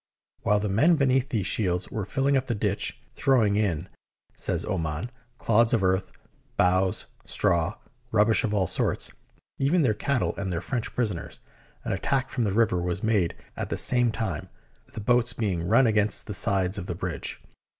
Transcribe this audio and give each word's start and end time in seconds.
While 0.41 0.59
the 0.59 0.67
men 0.67 0.95
beneath 0.95 1.29
these 1.29 1.45
shields 1.45 1.91
were 1.91 2.07
filling 2.07 2.35
up 2.35 2.47
the 2.47 2.55
ditch, 2.55 2.99
throwing 3.13 3.55
in, 3.55 3.87
says 4.35 4.65
[154] 4.65 4.65
SIEGE 4.65 4.65
OF 4.65 5.41
PARIS 5.45 5.45
Oman, 5.45 5.45
clods 5.45 5.73
of 5.75 5.83
earth, 5.83 6.11
boughs, 6.57 7.05
straw, 7.27 7.75
rubbish 8.11 8.43
of 8.43 8.51
all 8.51 8.65
sorts— 8.65 9.11
even 9.59 9.83
their 9.83 9.93
cattle 9.93 10.35
and 10.37 10.51
their 10.51 10.59
French 10.59 10.95
prisoners— 10.95 11.39
an 11.85 11.93
attack 11.93 12.31
from 12.31 12.45
the 12.45 12.51
river 12.51 12.81
was 12.81 13.03
made 13.03 13.35
at 13.55 13.69
the 13.69 13.77
same 13.77 14.11
time, 14.11 14.49
the 14.91 14.99
boats 15.01 15.33
being 15.33 15.67
run 15.67 15.85
against 15.85 16.25
the 16.25 16.33
sides 16.33 16.79
of 16.79 16.87
the 16.87 16.95
bridge. 16.95 17.39